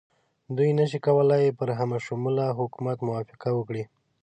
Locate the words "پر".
1.57-1.69